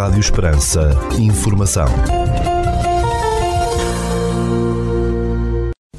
[0.00, 0.98] Rádio Esperança.
[1.18, 1.86] Informação.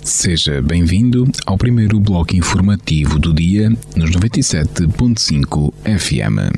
[0.04, 6.50] Seja bem-vindo ao primeiro bloco informativo do dia nos 97.5 FM.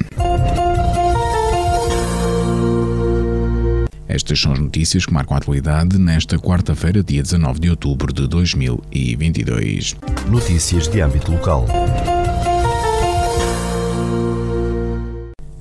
[4.07, 8.25] Estas são as notícias que marcam a atualidade nesta quarta-feira, dia 19 de outubro de
[8.25, 9.97] 2022.
[10.29, 11.65] Notícias de âmbito local.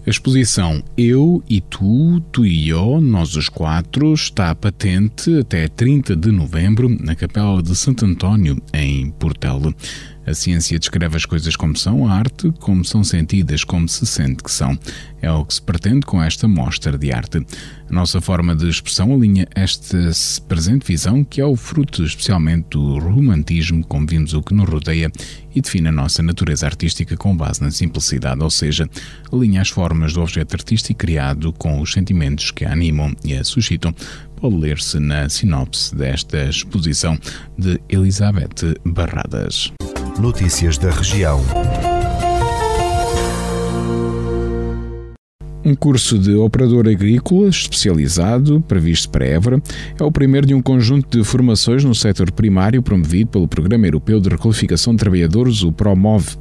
[0.05, 6.17] A exposição Eu e Tu, Tu e Eu, Nós os Quatro, está patente até 30
[6.17, 9.73] de novembro na Capela de Santo António, em Portela.
[10.25, 14.43] A ciência descreve as coisas como são, a arte como são sentidas, como se sente
[14.43, 14.79] que são.
[15.21, 17.45] É o que se pretende com esta mostra de arte.
[17.89, 20.11] A nossa forma de expressão alinha esta
[20.49, 25.11] presente visão, que é o fruto especialmente do romantismo, como vimos o que nos rodeia,
[25.55, 28.89] e define a nossa natureza artística com base na simplicidade, ou seja,
[29.33, 33.45] alinha as formas do objeto artístico criado com os sentimentos que a animam e a
[33.45, 33.95] suscitam,
[34.37, 37.19] pode ler-se na sinopse desta exposição
[37.59, 39.73] de Elizabeth Barradas.
[40.21, 41.41] Notícias da região.
[45.65, 49.63] Um curso de operador agrícola especializado, previsto para Évora,
[49.99, 54.21] é o primeiro de um conjunto de formações no setor primário promovido pelo Programa Europeu
[54.21, 56.37] de Requalificação de Trabalhadores, o PROMOV.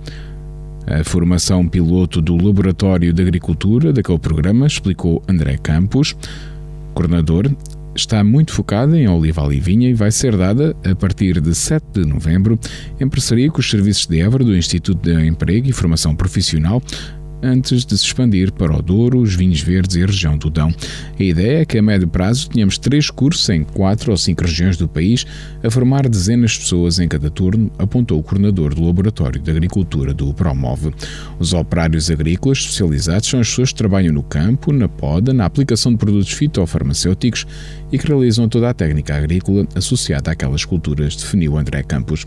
[0.86, 6.16] A formação piloto do Laboratório de Agricultura daquele programa, explicou André Campos,
[6.94, 7.50] coordenador,
[7.96, 11.84] está muito focada em olival e vinha e vai ser dada a partir de 7
[11.94, 12.60] de novembro
[13.00, 16.82] em parceria com os serviços de Évora do Instituto de Emprego e Formação Profissional
[17.42, 20.74] antes de se expandir para o Douro, os vinhos verdes e a região do Dão.
[21.20, 24.78] A ideia é que a médio prazo tenhamos três cursos em quatro ou cinco regiões
[24.78, 25.26] do país
[25.64, 30.14] a formar dezenas de pessoas em cada turno, apontou o coordenador do Laboratório de Agricultura
[30.14, 30.94] do Promove.
[31.40, 35.92] Os operários agrícolas especializados são as pessoas que trabalham no campo, na poda, na aplicação
[35.92, 37.46] de produtos fitofarmacêuticos
[37.92, 42.26] e que realizam toda a técnica agrícola associada àquelas culturas, definiu André Campos.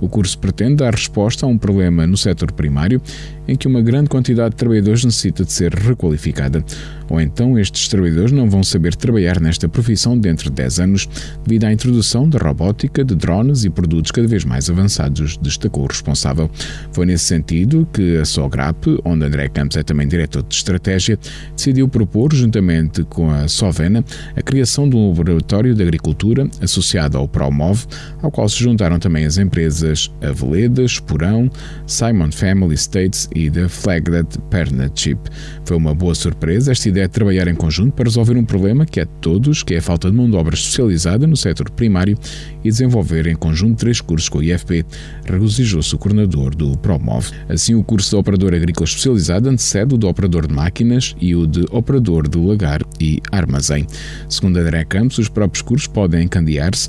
[0.00, 3.00] O curso pretende dar resposta a um problema no setor primário
[3.46, 6.64] em que uma grande quantidade de trabalhadores necessita de ser requalificada,
[7.12, 11.08] ou então estes trabalhadores não vão saber trabalhar nesta profissão dentro de 10 anos
[11.44, 15.86] devido à introdução de robótica, de drones e produtos cada vez mais avançados, destacou o
[15.86, 16.50] responsável.
[16.90, 21.18] Foi nesse sentido que a Sograp, onde André Campos é também diretor de estratégia,
[21.54, 24.02] decidiu propor, juntamente com a Sovena,
[24.34, 27.84] a criação de um laboratório de agricultura associado ao Promove,
[28.22, 31.50] ao qual se juntaram também as empresas Aveledas, Porão,
[31.86, 35.18] Simon Family Estates e The Flagged Partnership.
[35.66, 39.00] Foi uma boa surpresa esta ideia de trabalhar em conjunto para resolver um problema que
[39.00, 42.18] é de todos, que é a falta de mão de obra especializada no setor primário
[42.64, 44.84] e desenvolver em conjunto três cursos com o IFP,
[45.24, 47.32] regozijou-se o coordenador do Promove.
[47.48, 51.46] Assim, o curso de Operador Agrícola Especializado antecede o de Operador de Máquinas e o
[51.46, 53.86] de Operador de Lagar e Armazém.
[54.28, 56.88] Segundo André Campos, os próprios cursos podem candiar-se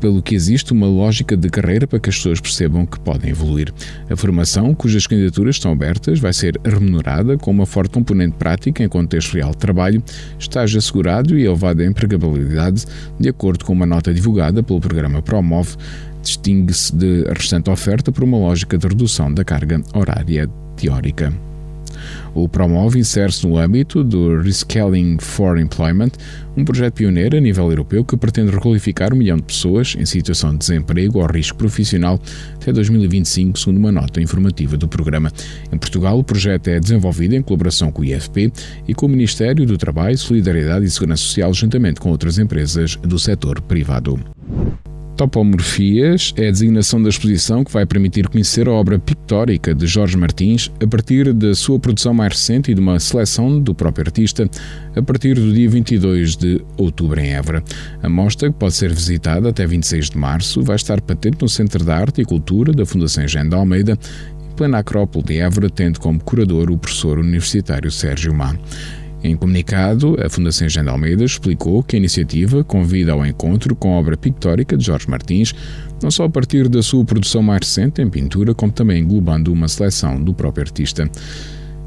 [0.00, 3.72] pelo que existe uma lógica de carreira para que as pessoas percebam que podem evoluir.
[4.08, 8.88] A formação, cujas candidaturas estão abertas, vai ser remunerada com uma forte componente prática em
[8.88, 10.02] contexto real de trabalho,
[10.38, 12.84] estágio assegurado e elevada empregabilidade,
[13.18, 15.76] de acordo com uma nota divulgada pelo programa Promove,
[16.22, 21.49] distingue-se de restante oferta por uma lógica de redução da carga horária teórica.
[22.34, 26.10] O Promove insere-se no âmbito do Rescaling for Employment,
[26.56, 30.52] um projeto pioneiro a nível europeu que pretende requalificar um milhão de pessoas em situação
[30.52, 32.20] de desemprego ou risco profissional
[32.54, 35.32] até 2025, segundo uma nota informativa do programa.
[35.72, 38.52] Em Portugal, o projeto é desenvolvido em colaboração com o IFP
[38.86, 43.18] e com o Ministério do Trabalho, Solidariedade e Segurança Social, juntamente com outras empresas do
[43.18, 44.18] setor privado.
[45.20, 50.16] Topomorfias é a designação da exposição que vai permitir conhecer a obra pictórica de Jorge
[50.16, 54.48] Martins a partir da sua produção mais recente e de uma seleção do próprio artista
[54.96, 57.62] a partir do dia 22 de outubro em Évora.
[58.02, 61.84] A mostra, que pode ser visitada até 26 de março, vai estar patente no Centro
[61.84, 63.98] de Arte e Cultura da Fundação Engenho de Almeida,
[64.50, 68.56] em plena Acrópole de Évora, tendo como curador o professor universitário Sérgio Má.
[69.22, 73.94] Em comunicado, a Fundação Jean de Almeida explicou que a iniciativa convida ao encontro com
[73.94, 75.54] a obra pictórica de Jorge Martins,
[76.02, 79.68] não só a partir da sua produção mais recente em pintura, como também englobando uma
[79.68, 81.10] seleção do próprio artista.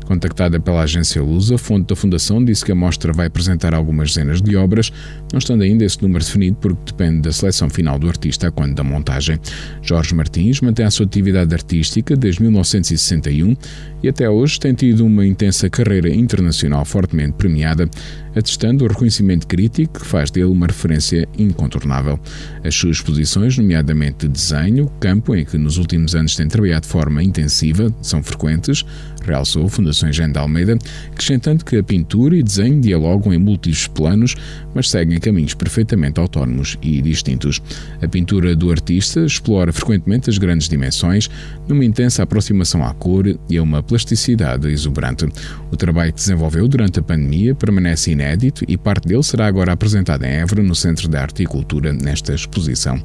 [0.06, 4.10] Contactada pela agência Lusa, a fonte da Fundação disse que a mostra vai apresentar algumas
[4.10, 4.92] dezenas de obras,
[5.32, 8.84] não estando ainda esse número definido porque depende da seleção final do artista quando da
[8.84, 9.40] montagem.
[9.82, 13.56] Jorge Martins mantém a sua atividade artística desde 1961
[14.04, 17.90] e até hoje tem tido uma intensa carreira internacional fortemente premiada,
[18.36, 22.20] atestando o reconhecimento crítico que faz dele uma referência incontornável.
[22.64, 26.88] As suas exposições, nomeadamente de desenho, campo em que nos últimos anos tem trabalhado de
[26.88, 28.86] forma intensiva, são frequentes,
[29.32, 29.70] realçou
[30.08, 30.78] Engenho de Almeida,
[31.12, 34.36] acrescentando que a pintura e desenho dialogam em múltiplos planos,
[34.74, 37.62] mas seguem caminhos perfeitamente autónomos e distintos.
[38.02, 41.30] A pintura do artista explora frequentemente as grandes dimensões,
[41.68, 45.26] numa intensa aproximação à cor e a uma plasticidade exuberante.
[45.72, 50.24] O trabalho que desenvolveu durante a pandemia permanece inédito e parte dele será agora apresentado
[50.24, 53.02] em Évora, no Centro de Arte e Cultura, nesta exposição.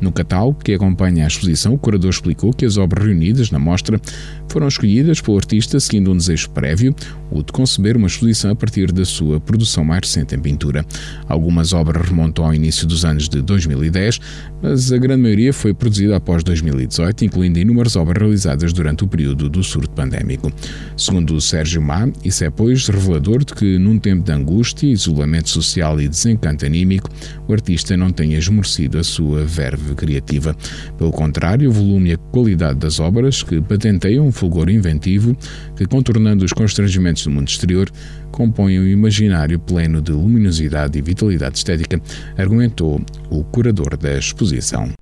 [0.00, 4.00] No catálogo que acompanha a exposição, o curador explicou que as obras reunidas na mostra
[4.48, 6.94] foram escolhidas pelo artista seguindo um desejo prévio,
[7.30, 10.84] o de conceber uma exposição a partir da sua produção mais recente em pintura.
[11.28, 14.20] Algumas obras remontam ao início dos anos de 2010,
[14.62, 19.48] mas a grande maioria foi produzida após 2018, incluindo inúmeras obras realizadas durante o período
[19.48, 20.52] do surto pandémico.
[20.96, 26.00] Segundo Sérgio Má, isso é, pois, revelador de que, num tempo de angústia, isolamento social
[26.00, 27.08] e desencanto anímico,
[27.46, 30.56] o artista não tenha esmorecido a sua verve criativa.
[30.98, 35.36] Pelo contrário, o volume e a qualidade das obras, que patenteiam um fulgor inventivo,
[35.76, 37.90] que, contornando os constrangimentos do mundo exterior,
[38.30, 42.00] compõem um imaginário pleno de luminosidade e vitalidade estética,
[42.36, 43.00] argumentou
[43.30, 44.92] o curador da exposição.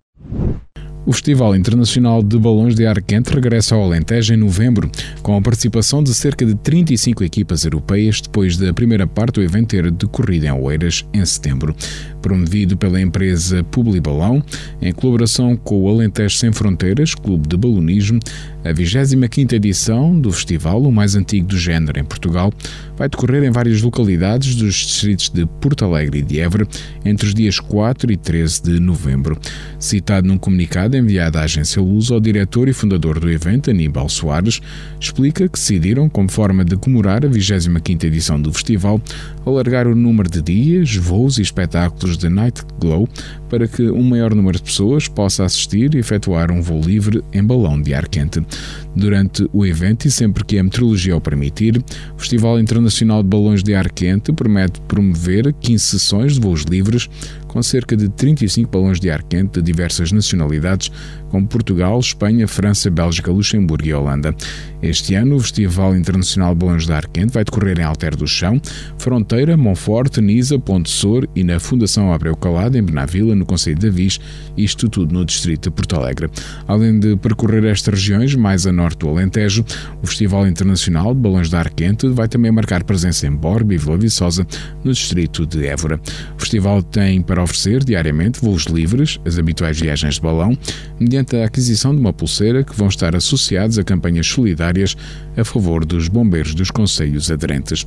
[1.09, 4.91] O Festival Internacional de Balões de Ar Quente regressa ao Alentejo em novembro,
[5.23, 9.69] com a participação de cerca de 35 equipas europeias, depois da primeira parte do evento
[9.69, 11.75] ter decorrido em Oeiras em setembro.
[12.21, 14.45] Promovido pela empresa Publibalão,
[14.83, 18.21] em colaboração com o Alentejo Sem Fronteiras, Clube de Balonismo,
[18.63, 22.53] a 25ª edição do festival, o mais antigo do género em Portugal,
[22.99, 26.67] vai decorrer em várias localidades dos distritos de Porto Alegre e de Évora
[27.05, 29.39] entre os dias 4 e 13 de novembro.
[29.79, 34.61] Citado num comunicado enviado à agência Luz ao diretor e fundador do evento, Aníbal Soares,
[35.01, 39.01] explica que decidiram, como forma de comemorar a 25ª edição do festival,
[39.47, 43.09] alargar o número de dias, voos e espetáculos de Night Glow
[43.49, 47.43] para que um maior número de pessoas possa assistir e efetuar um voo livre em
[47.43, 48.45] balão de ar quente.
[48.95, 52.88] Durante o evento e sempre que a meteorologia o permitir, o Festival Internacional
[53.23, 57.09] de Balões de Ar Quente promete promover 15 sessões de voos livres
[57.49, 60.93] com cerca de 35 balões de ar quente de diversas nacionalidades,
[61.31, 64.35] como Portugal, Espanha, França, Bélgica, Luxemburgo e Holanda.
[64.81, 68.61] Este ano, o Festival Internacional Balões de Ar Quente vai decorrer em Alter do Chão,
[68.97, 73.89] Fronteira, Monforte, Nisa, Ponte Sor e na Fundação Abreu Calado, em Benavila, no Conselho de
[73.89, 74.21] Avis,
[74.57, 76.31] isto tudo no Distrito de Porto Alegre.
[76.67, 79.65] Além de percorrer estas regiões, mais a norte do Alentejo,
[80.03, 83.79] o Festival Internacional de Balões de Ar Quente vai também marcar presença em Borba e
[83.79, 84.47] Vila Viçosa,
[84.85, 86.01] no Distrito de Évora.
[86.37, 90.57] O festival tem para oferecer diariamente voos livres, as habituais viagens de balão,
[90.99, 94.97] mediante a aquisição de uma pulseira que vão estar associados a campanhas solidárias
[95.37, 97.87] a favor dos bombeiros dos conselhos aderentes.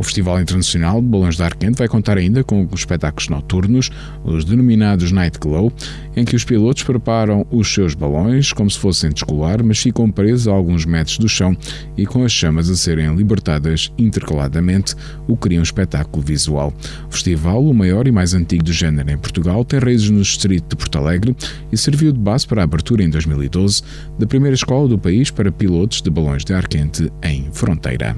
[0.00, 3.90] O Festival Internacional de Balões de Ar Quente vai contar ainda com os espetáculos noturnos,
[4.24, 5.70] os denominados Night Glow,
[6.16, 10.10] em que os pilotos preparam os seus balões como se fossem de escolar, mas ficam
[10.10, 11.54] presos a alguns metros do chão
[11.98, 14.94] e com as chamas a serem libertadas intercaladamente,
[15.28, 16.72] o que cria um espetáculo visual.
[17.06, 20.70] O festival, o maior e mais antigo do género em Portugal, tem raízes no distrito
[20.70, 21.36] de Porto Alegre
[21.70, 23.82] e serviu de base para a abertura em 2012
[24.18, 28.16] da primeira escola do país para pilotos de balões de ar quente em Fronteira.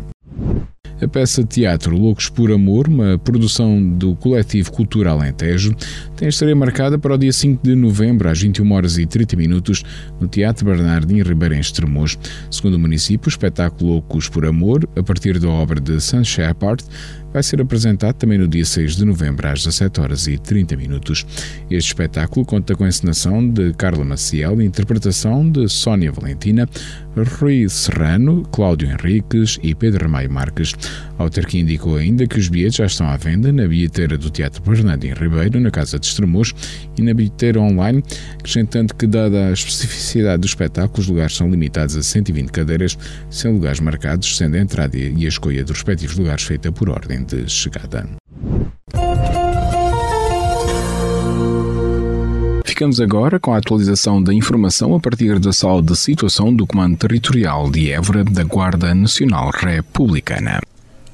[1.03, 5.75] A peça de teatro Loucos por Amor, uma produção do coletivo Cultura Alentejo,
[6.15, 9.83] tem estreia marcada para o dia 5 de novembro, às 21 horas e 30 minutos,
[10.21, 12.17] no Teatro Bernardinho Ribeiro em Estremoz.
[12.49, 16.85] Segundo o município, o espetáculo Loucos por Amor, a partir da obra de Sam Shepard,
[17.33, 21.27] vai ser apresentado também no dia 6 de novembro, às 17 horas e 30 minutos.
[21.71, 26.69] Este espetáculo conta com a encenação de Carla Maciel interpretação de Sónia Valentina,
[27.39, 30.75] Rui Serrano, Cláudio Henriques e Pedro Ramalho Marques.
[31.23, 34.61] A autarquia indicou ainda que os bilhetes já estão à venda na bilheteira do Teatro
[34.61, 36.53] Bernardino Ribeiro, na Casa de Estremoz
[36.99, 38.03] e na bilheteira online,
[38.41, 42.99] acrescentando que, dada a especificidade do espetáculo, os lugares são limitados a 120 cadeiras,
[43.31, 47.23] sem lugares marcados, sendo a entrada e a escolha dos respectivos lugares feita por ordem
[47.23, 48.05] de chegada.
[52.65, 56.97] Ficamos agora com a atualização da informação a partir da sala de situação do Comando
[56.97, 60.61] Territorial de Évora da Guarda Nacional Republicana.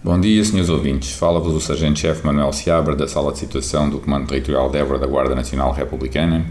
[0.09, 1.13] Bom dia, senhores ouvintes.
[1.13, 5.07] Fala-vos o Sargento-Chefe Manuel Seabra da Sala de Situação do Comando Territorial de Évora da
[5.07, 6.47] Guarda Nacional Republicana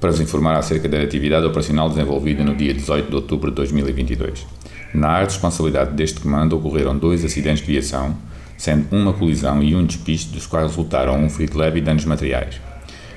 [0.00, 4.46] para vos informar acerca da atividade operacional desenvolvida no dia 18 de outubro de 2022.
[4.94, 8.16] Na área de responsabilidade deste comando ocorreram dois acidentes de viação,
[8.56, 12.60] sendo uma colisão e um despiste, dos quais resultaram um ferido leve e danos materiais.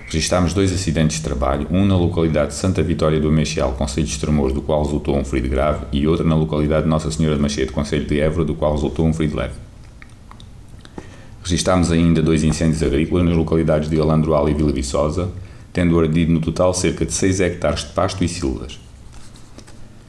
[0.07, 4.13] Registámos dois acidentes de trabalho, um na localidade de Santa Vitória do Meixal, Conselho de
[4.13, 7.41] Estremoz, do qual resultou um ferido grave, e outro na localidade de Nossa Senhora de
[7.43, 9.53] Machete, Conselho de Évora, do qual resultou um ferido leve.
[11.43, 15.29] Registámos ainda dois incêndios agrícolas nas localidades de Alandroal e Vila Viçosa,
[15.73, 18.79] tendo ardido no total cerca de 6 hectares de pasto e silvas.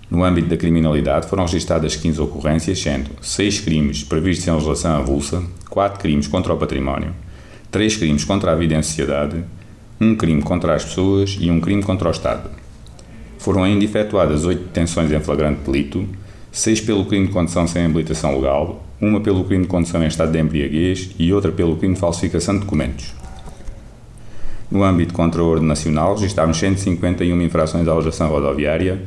[0.09, 5.43] No âmbito da criminalidade foram registadas 15 ocorrências, sendo 6 crimes previstos em legislação avulsa,
[5.69, 7.12] 4 crimes contra o património,
[7.71, 9.43] 3 crimes contra a vida em sociedade,
[10.00, 12.49] 1 crime contra as pessoas e 1 crime contra o Estado.
[13.38, 16.07] Foram ainda efetuadas 8 detenções em flagrante delito,
[16.55, 20.31] 6 pelo crime de condução sem habilitação legal, uma pelo crime de condução em estado
[20.31, 23.13] de embriaguez e outra pelo crime de falsificação de documentos.
[24.71, 29.03] No âmbito contra a ordem nacional, registaram 151 infrações à legislação rodoviária,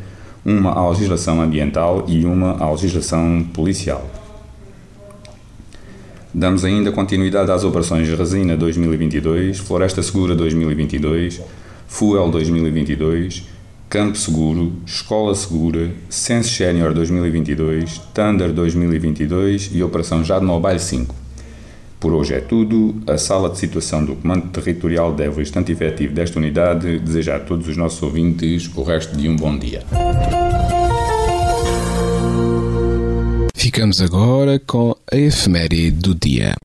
[0.46, 4.06] uma à legislação ambiental e uma à legislação policial.
[6.34, 11.42] Damos ainda continuidade às operações Resina 2022, Floresta Segura 2022,
[11.88, 13.44] Fuel 2022,
[13.90, 21.16] Campo Seguro, Escola Segura, Sense Senior 2022, Thunder 2022 e Operação Jade Mobile 5.
[21.98, 23.02] Por hoje é tudo.
[23.08, 27.40] A sala de situação do Comando Territorial deve o instante efetivo desta unidade desejar a
[27.40, 29.84] todos os nossos ouvintes o resto de um bom dia.
[33.56, 36.56] Ficamos agora com a efeméride do dia.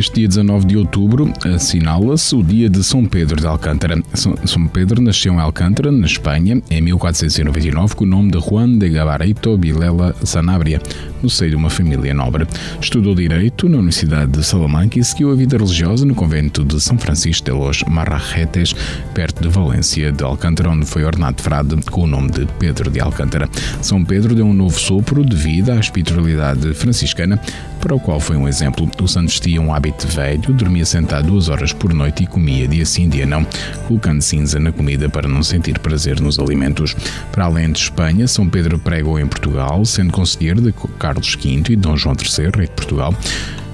[0.00, 4.02] Neste dia 19 de outubro, assinala-se o dia de São Pedro de Alcântara.
[4.14, 8.88] São Pedro nasceu em Alcântara, na Espanha, em 1499, com o nome de Juan de
[8.88, 10.80] Gabarito Vilela Sanabria,
[11.22, 12.46] no seio de uma família nobre.
[12.80, 16.98] Estudou Direito na Universidade de Salamanca e seguiu a vida religiosa no convento de São
[16.98, 18.74] Francisco de los Marrajetes,
[19.14, 23.00] perto de Valência de Alcântara, onde foi ordenado frade com o nome de Pedro de
[23.00, 23.48] Alcântara.
[23.80, 27.40] São Pedro deu um novo sopro de vida à espiritualidade franciscana,
[27.80, 28.88] para o qual foi um exemplo.
[29.00, 32.84] O santo vestia um hábito velho, dormia sentado duas horas por noite e comia dia
[32.84, 33.46] sim, dia não,
[33.86, 36.94] colocando cinza na comida para não sentir prazer nos alimentos.
[37.32, 41.76] Para além de Espanha, São Pedro pregou em Portugal, sendo conselheiro de Carlos V e
[41.76, 43.14] Dom João III, rei de Portugal.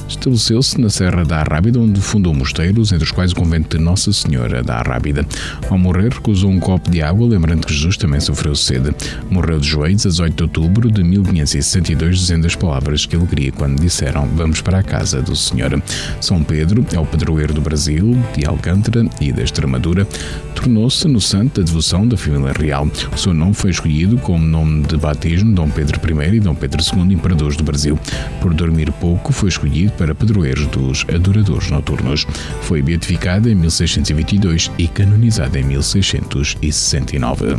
[0.08, 4.12] Estabeleceu-se na Serra da Arrábida, onde fundou mosteiros, entre os quais o convento de Nossa
[4.12, 5.26] Senhora da Arrábida.
[5.68, 8.94] Ao morrer, recusou um copo de água, lembrando que Jesus também sofreu sede.
[9.28, 13.52] Morreu de joelhos a 18 de outubro de 1562, dizendo as palavras que ele queria
[13.52, 15.82] quando disseram: Vamos para a casa do Senhor.
[16.20, 20.06] São Pedro é o padroeiro do Brasil, de Alcântara e da Extremadura.
[20.54, 22.88] Tornou-se no santo da devoção da família real.
[23.12, 26.80] O seu nome foi escolhido como nome de batismo Dom Pedro I e Dom Pedro
[26.80, 27.98] II, imperadores do Brasil.
[28.40, 32.26] Por dormir pouco, foi escolhido para padroeiros dos adoradores noturnos.
[32.62, 37.56] Foi beatificada em 1622 e canonizada em 1669.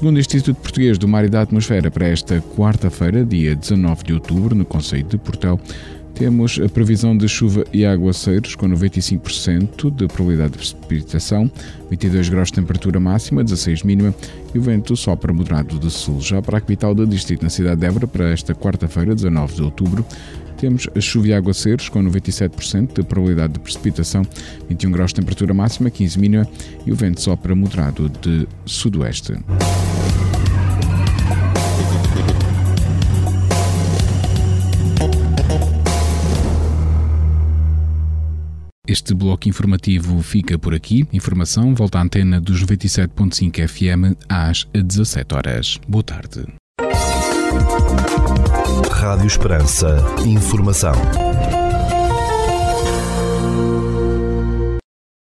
[0.00, 4.14] Segundo o Instituto Português do Mar e da Atmosfera, para esta quarta-feira, dia 19 de
[4.14, 5.60] outubro, no Conselho de Portel,
[6.14, 11.50] temos a previsão de chuva e aguaceiros com 95% de probabilidade de precipitação,
[11.90, 14.14] 22 graus de temperatura máxima, 16 mínima
[14.54, 16.18] e o vento sopra moderado do sul.
[16.18, 19.62] Já para a capital do distrito, na cidade de Évora, para esta quarta-feira, 19 de
[19.62, 20.02] outubro,
[20.60, 24.22] temos chuva e aguaceiros com 97% de probabilidade de precipitação,
[24.68, 26.46] 21 graus de temperatura máxima, 15 mínima
[26.86, 29.32] e o vento sopra moderado de sudoeste.
[38.86, 41.06] Este bloco informativo fica por aqui.
[41.12, 45.80] Informação volta à antena dos 97.5 FM às 17 horas.
[45.88, 46.44] Boa tarde.
[49.00, 49.96] Rádio Esperança.
[50.26, 50.92] Informação.